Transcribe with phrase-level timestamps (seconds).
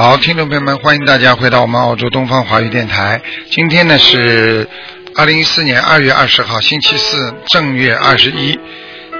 [0.00, 3.20] 好，听众朋友们，欢迎大家回到我们澳洲东方华语电台。
[3.50, 4.66] 今天呢是
[5.14, 8.58] 二零一四年二月二十号，星期四，正月二十一。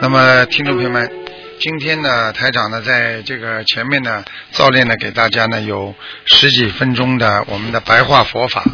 [0.01, 1.13] 那么，听众朋友们，
[1.61, 5.95] 今天呢，台长呢在这个前面呢，造练呢给大家呢有
[6.25, 8.65] 十几分钟的我们的白话佛法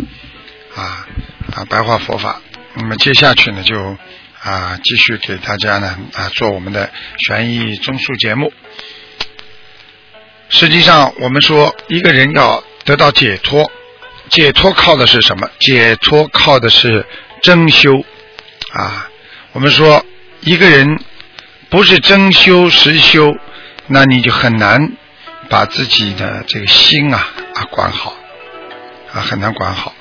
[0.77, 1.09] 啊
[1.57, 2.41] 啊白话佛法。
[2.75, 3.97] 那么接下去呢就
[4.45, 6.89] 啊继续给大家呢啊做我们的
[7.27, 8.53] 悬疑综述节目。
[10.49, 13.71] 实际上，我们说一个人要得到解脱，
[14.31, 15.51] 解脱靠的是什么？
[15.59, 17.05] 解脱靠的是
[17.43, 18.05] 真修
[18.73, 19.09] 啊。
[19.53, 20.05] 我们说
[20.41, 21.01] 一个人
[21.69, 23.35] 不是真修实修，
[23.89, 24.93] 那你就很难
[25.49, 28.15] 把自己的这个心啊啊管好
[29.13, 29.93] 啊，很难管好。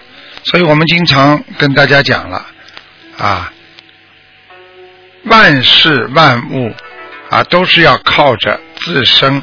[0.44, 2.46] 所以我们经常跟大家讲了
[3.18, 3.52] 啊，
[5.24, 6.72] 万事万物
[7.32, 9.42] 啊都是要靠着自身。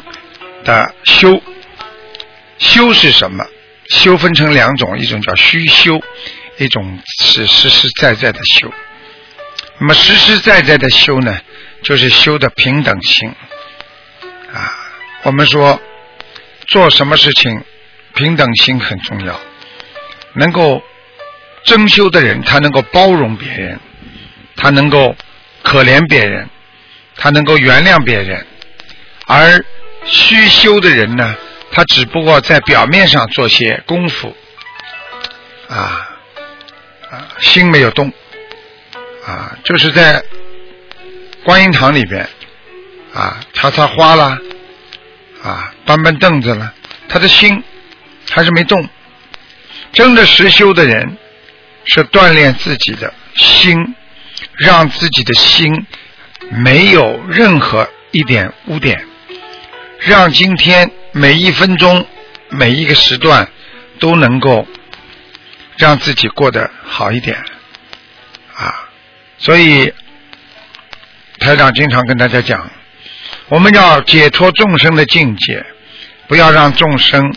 [0.64, 1.42] 的修，
[2.58, 3.44] 修是什么？
[3.90, 6.00] 修分成两种，一种叫虚修，
[6.56, 8.72] 一种是实实在在的修。
[9.78, 11.38] 那么实实在在的修呢，
[11.82, 13.28] 就是修的平等心
[14.52, 14.72] 啊。
[15.24, 15.80] 我们说
[16.68, 17.62] 做什么事情，
[18.14, 19.38] 平等心很重要。
[20.34, 20.82] 能够
[21.64, 23.78] 真修的人，他能够包容别人，
[24.56, 25.14] 他能够
[25.62, 26.48] 可怜别人，
[27.16, 28.46] 他能够原谅别人，
[29.26, 29.62] 而。
[30.04, 31.34] 虚修的人呢，
[31.70, 34.34] 他只不过在表面上做些功夫，
[35.68, 36.10] 啊
[37.10, 38.12] 啊，心没有动，
[39.26, 40.22] 啊，就是在
[41.44, 42.28] 观音堂里边，
[43.14, 44.38] 啊，擦擦花啦，
[45.42, 46.72] 啊，搬搬凳子了，
[47.08, 47.62] 他的心
[48.30, 48.88] 还是没动。
[49.92, 51.18] 真的实修的人，
[51.84, 53.94] 是锻炼自己的心，
[54.56, 55.86] 让自己的心
[56.50, 59.06] 没有任何一点污点。
[60.04, 62.04] 让今天每一分钟、
[62.48, 63.48] 每一个时段
[64.00, 64.66] 都能够
[65.76, 67.36] 让自己过得好一点
[68.54, 68.88] 啊！
[69.38, 69.92] 所以
[71.38, 72.68] 台长经常跟大家讲，
[73.48, 75.64] 我们要解脱众生的境界，
[76.26, 77.32] 不要让众生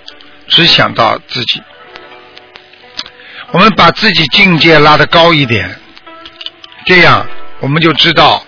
[0.48, 1.62] 只想到自己。
[3.52, 5.80] 我们把自己境界拉得高一点，
[6.88, 7.28] 这样
[7.60, 8.44] 我们就知道，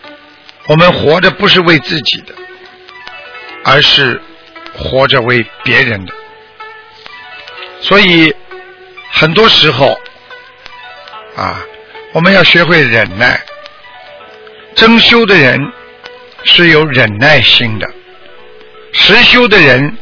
[0.65, 2.33] 我们活着不是为自己的。
[3.69, 4.19] 而是
[4.73, 6.13] 活着为别人的，
[7.81, 8.33] 所以
[9.11, 9.99] 很多时候
[11.35, 11.61] 啊，
[12.13, 13.37] 我们要学会忍耐。
[14.73, 15.59] 真修的人
[16.45, 17.85] 是有忍耐心的，
[18.93, 19.97] 实修的人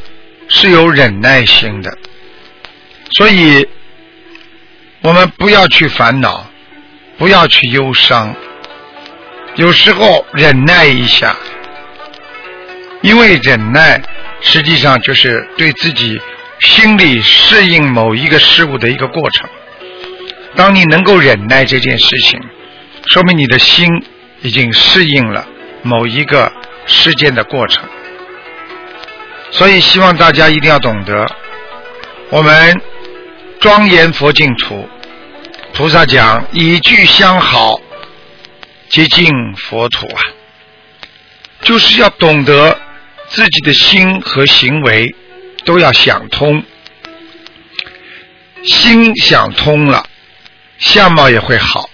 [0.46, 1.98] 是有忍耐心的。
[3.16, 3.66] 所以，
[5.00, 6.46] 我们不要去烦恼，
[7.18, 8.32] 不要去忧伤，
[9.56, 11.34] 有时候忍耐一下。
[13.06, 14.02] 因为忍耐
[14.40, 16.20] 实际上就是对自己
[16.58, 19.48] 心理适应某一个事物的一个过程。
[20.56, 22.40] 当你能够忍耐这件事情，
[23.06, 23.88] 说明你的心
[24.42, 25.46] 已经适应了
[25.82, 26.52] 某一个
[26.84, 27.84] 事件的过程。
[29.52, 31.30] 所以希望大家一定要懂得，
[32.30, 32.80] 我们
[33.60, 34.88] 庄严佛净土，
[35.72, 37.80] 菩萨讲以具相好，
[38.88, 40.20] 接近佛土啊，
[41.62, 42.76] 就是要懂得。
[43.28, 45.14] 自己的心和行为
[45.64, 46.62] 都要想通，
[48.62, 50.08] 心想通了，
[50.78, 51.90] 相貌也会好，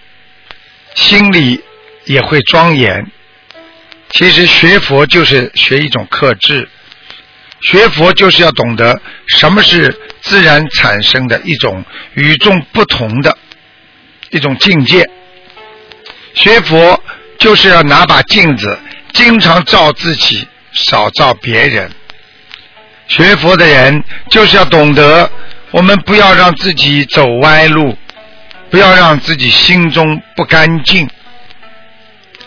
[0.94, 1.62] 心里
[2.04, 3.10] 也会庄严。
[4.10, 6.69] 其实学佛就是学一种克制，
[7.62, 11.82] 学佛就是要懂得什么是自然产生的一种
[12.14, 13.37] 与众不同的
[14.31, 15.09] 一种境界。
[16.34, 17.03] 学佛
[17.38, 18.78] 就是要拿把镜子，
[19.14, 20.47] 经常照自己。
[20.72, 21.91] 少造别人，
[23.09, 25.31] 学佛的人就是要懂得，
[25.71, 27.97] 我们不要让自己走歪路，
[28.71, 31.09] 不要让自己心中不干净。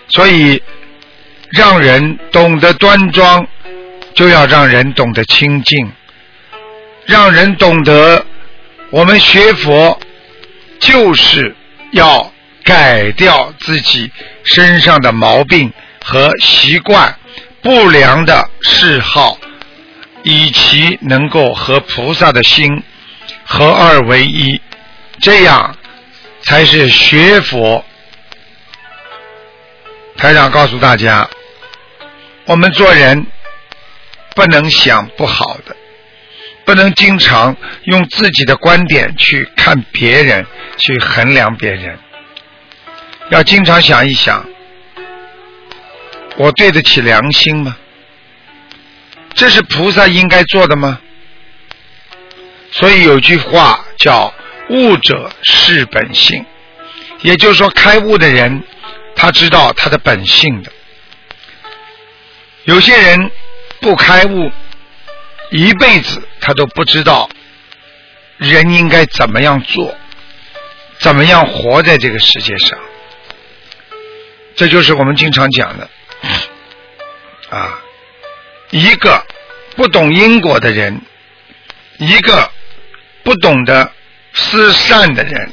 [0.09, 0.61] 所以，
[1.51, 3.47] 让人懂得端庄，
[4.13, 5.87] 就要让人懂得清净；
[7.05, 8.25] 让人懂得，
[8.91, 9.99] 我们学佛
[10.79, 11.55] 就是
[11.91, 12.31] 要
[12.63, 14.11] 改掉自己
[14.43, 15.71] 身上的毛病
[16.03, 17.15] 和习惯。
[17.65, 19.39] 不良的嗜好，
[20.21, 22.83] 以其能够和菩萨的心
[23.43, 24.61] 合二为一，
[25.19, 25.75] 这样
[26.43, 27.83] 才是学佛。
[30.15, 31.27] 台长告诉大家，
[32.45, 33.25] 我们做人
[34.35, 35.75] 不能想不好的，
[36.65, 40.45] 不能经常用自己的观点去看别人，
[40.77, 41.97] 去衡量别人，
[43.31, 44.45] 要经常想一想。
[46.37, 47.77] 我对得起良心吗？
[49.33, 50.99] 这是菩萨应该做的吗？
[52.71, 54.33] 所以有句话叫
[54.69, 56.45] “悟者是本性”，
[57.21, 58.63] 也就是说，开悟的人
[59.15, 60.71] 他知道他的本性的。
[62.63, 63.31] 有些人
[63.79, 64.51] 不开悟，
[65.51, 67.29] 一辈子他都不知道
[68.37, 69.95] 人应该怎么样做，
[70.99, 72.77] 怎么样活在这个世界上。
[74.55, 75.89] 这就是我们经常讲的
[77.57, 77.81] 啊，
[78.71, 79.25] 一个
[79.75, 81.01] 不懂因果的人，
[81.97, 82.51] 一个。
[83.23, 83.91] 不懂得
[84.33, 85.51] 施善的人，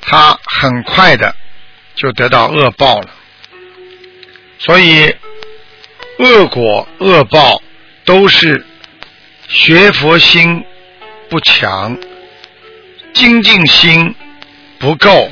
[0.00, 1.32] 他很快的
[1.94, 3.08] 就得到恶报了。
[4.58, 5.14] 所以，
[6.18, 7.62] 恶果恶报
[8.04, 8.66] 都是
[9.46, 10.64] 学佛心
[11.30, 11.96] 不强、
[13.14, 14.12] 精进心
[14.80, 15.30] 不够、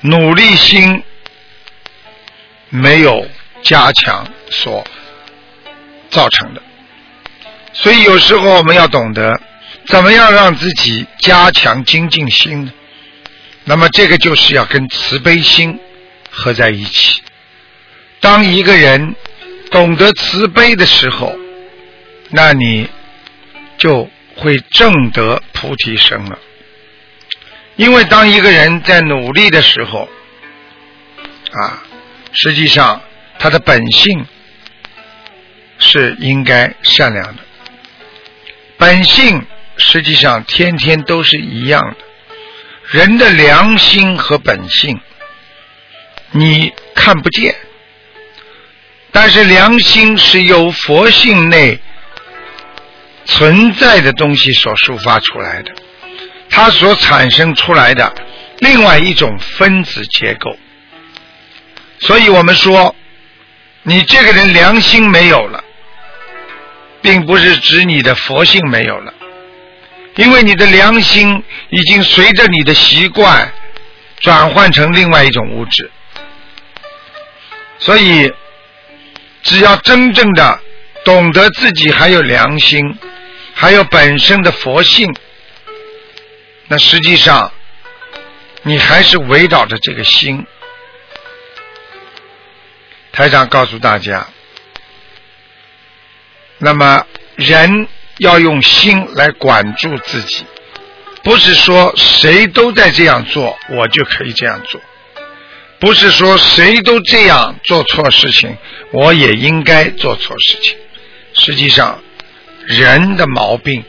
[0.00, 1.00] 努力心
[2.70, 3.24] 没有
[3.62, 4.84] 加强所
[6.12, 6.62] 造成的。
[7.72, 9.40] 所以，有时候我们要懂得。
[9.86, 12.72] 怎么样让自己加强精进心呢？
[13.64, 15.76] 那么这个就是要跟慈悲心
[16.30, 17.20] 合在一起。
[18.20, 19.16] 当一个人
[19.72, 21.34] 懂得慈悲的时候，
[22.30, 22.88] 那你
[23.76, 26.38] 就会证得菩提生了。
[27.74, 30.08] 因为当一个人在努力的时候，
[31.50, 31.82] 啊，
[32.30, 33.02] 实际上
[33.40, 34.24] 他的本性
[35.92, 37.42] 是应该善良的，
[38.78, 39.44] 本性。
[39.78, 41.96] 实际上，天天都是一样的。
[42.90, 45.00] 人的良心和本性，
[46.30, 47.56] 你看不见，
[49.10, 51.80] 但是良心是由佛性内
[53.24, 55.72] 存在的东西所抒发出来的，
[56.50, 58.14] 它所产生出来的
[58.58, 60.54] 另外一种分子结构。
[61.98, 62.94] 所以我们说，
[63.84, 65.61] 你这个人良心没有了，
[67.02, 69.12] 并不是指你的佛性没有了。
[70.16, 73.50] 因为你的良心已经随着你的习惯
[74.20, 75.90] 转换成另外一种物质，
[77.78, 78.30] 所以
[79.42, 80.60] 只要真正的
[81.04, 82.96] 懂得自己还有良心，
[83.54, 85.12] 还有本身的佛性，
[86.68, 87.50] 那实际上
[88.62, 90.46] 你还是围绕着这个心。
[93.12, 94.26] 台长告诉大家，
[96.62, 97.04] 那么
[97.36, 97.86] 人。
[98.18, 100.44] 要用心来管住自己，
[101.24, 104.80] 不是说谁都在这样做，我就可以这样做；
[105.80, 108.56] 不是说谁都这样做错事情，
[108.92, 110.76] 我也应该做错事情。
[111.32, 112.00] 实际上，
[112.66, 113.82] 人的毛病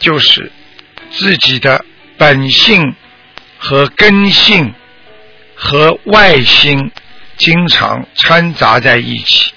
[0.00, 0.50] 就是
[1.12, 1.82] 自己的
[2.18, 2.94] 本性
[3.58, 4.74] 和根性
[5.54, 6.90] 和外心
[7.38, 9.52] 经常掺杂在一起，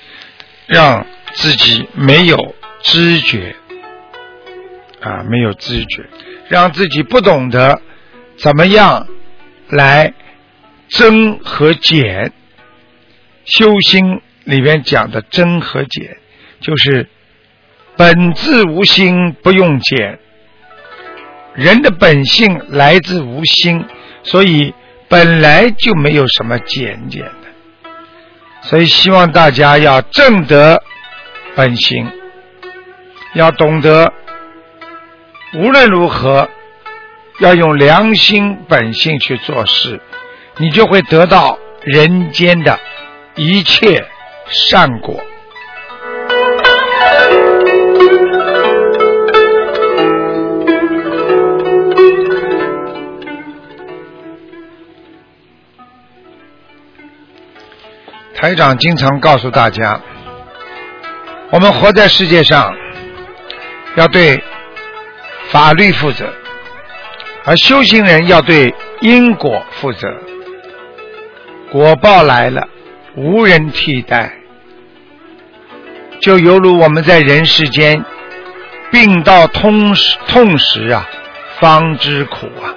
[0.68, 3.56] 让自己没有知觉。
[5.02, 6.06] 啊，没有知觉，
[6.48, 7.82] 让自己不懂得
[8.38, 9.06] 怎么样
[9.68, 10.14] 来
[10.90, 12.32] 增和减。
[13.44, 16.16] 修心里面讲的增和减，
[16.62, 17.10] 就是
[17.98, 20.20] 本自无心，不用减。
[21.54, 23.84] 人的本性来自无心，
[24.24, 24.74] 所以
[25.10, 27.90] 本来就没有什么减减的。
[28.62, 30.82] 所以希望大家要正得
[31.56, 32.12] 本心，
[33.34, 34.12] 要懂得。
[35.56, 36.50] 无论如何，
[37.40, 40.02] 要用良心本性去做事，
[40.58, 42.80] 你就会得到人间的
[43.36, 44.04] 一切
[44.48, 45.22] 善果。
[58.36, 60.02] 台长经常告诉大家，
[61.54, 62.76] 我们活在世界上，
[63.96, 64.44] 要对。
[65.50, 66.28] 法律负责，
[67.46, 70.08] 而修行人要对因果负责。
[71.72, 72.68] 果报来了，
[73.16, 74.34] 无人替代。
[76.20, 78.04] 就犹如我们在人世间，
[78.90, 81.08] 病到痛时痛时啊，
[81.60, 82.74] 方知苦啊。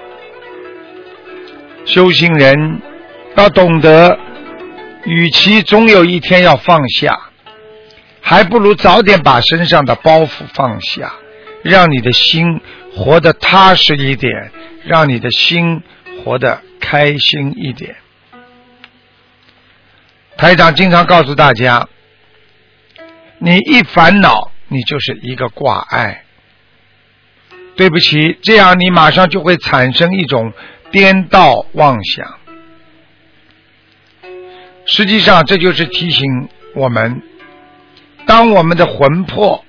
[1.87, 2.83] 修行人
[3.37, 4.19] 要懂得，
[5.05, 7.26] 与其总有一天要放下，
[8.29, 11.15] 还不如早点把身上的包袱放下。
[11.63, 12.61] 让你的心
[12.93, 14.53] 活得踏实一点，
[14.85, 15.83] 让你的心
[16.23, 17.97] 活得开心一点。
[20.37, 21.89] 台长经常告诉大家，
[23.39, 26.25] 你一烦恼，你就是一个挂碍。
[27.75, 30.53] 对不起，这样你马上就会产生一种
[30.93, 32.39] 颠倒妄想。
[34.85, 37.23] 实际上，这就是提醒我们，
[38.27, 39.63] 当我们的魂魄。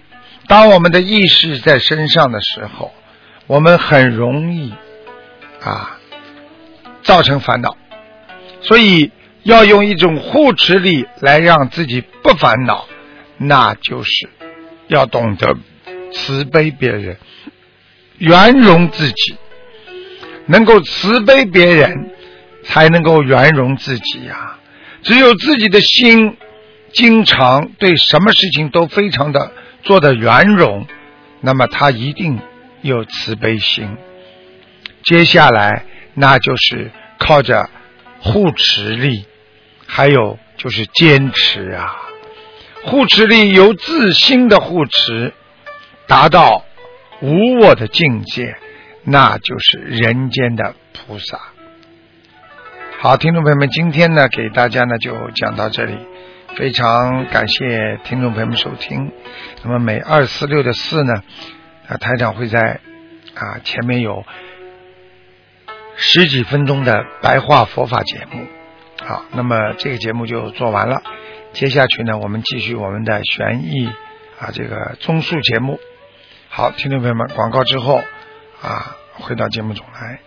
[0.50, 2.94] 当我们的意识在身上的时候，
[3.48, 4.74] 我们很容易
[5.62, 6.00] 啊
[7.04, 7.76] 造成烦恼，
[8.62, 9.12] 所以
[9.44, 12.88] 要用一种护持力来让自己不烦恼，
[13.36, 14.30] 那就是
[14.88, 15.58] 要懂得
[16.14, 17.18] 慈悲别人，
[18.20, 19.36] 圆融自己，
[20.46, 22.12] 能够慈悲别人，
[22.64, 24.58] 才能够圆融自己呀。
[25.04, 26.38] 只有自己的心
[26.94, 29.51] 经常对什么事情都非常的
[29.84, 30.88] 做的圆融，
[31.41, 32.39] 那么他一定
[32.82, 33.98] 有慈悲心。
[35.03, 37.70] 接下来那就是靠着
[38.20, 39.25] 护持力，
[39.86, 41.96] 还有就是坚持啊。
[42.84, 45.34] 护持力由自心的护持
[46.08, 46.65] 达到
[47.22, 48.56] 无我的境界，
[49.03, 51.39] 那就是人间的菩萨。
[53.00, 55.98] 好，听众朋友们，今天呢，给大家呢就讲到这里，
[56.58, 59.12] 非常感谢听众朋友们收听。
[59.64, 61.22] 那么每二四六的四呢，
[61.88, 62.80] 啊，台长会在
[63.36, 64.26] 啊前面有
[65.98, 68.44] 十几分钟的白话佛法节目。
[69.06, 71.04] 好，那么这个节目就做完了，
[71.54, 73.86] 接下去呢，我们继续我们的悬疑
[74.40, 75.80] 啊这个综述节目。
[76.50, 78.02] 好，听众朋友们，广告之后
[78.64, 80.27] 啊，回到节目中来。